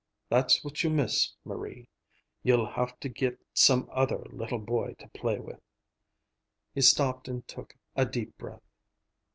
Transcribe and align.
"That's 0.29 0.63
what 0.63 0.81
you 0.83 0.89
miss, 0.89 1.31
Marie. 1.45 1.87
You'll 2.41 2.65
have 2.71 2.99
to 3.01 3.07
get 3.07 3.37
some 3.53 3.87
other 3.91 4.17
little 4.31 4.57
boy 4.57 4.93
to 4.95 5.07
play 5.09 5.37
with." 5.37 5.61
He 6.73 6.81
stopped 6.81 7.27
and 7.27 7.47
took 7.47 7.75
a 7.95 8.07
deep 8.07 8.35
breath. 8.39 8.63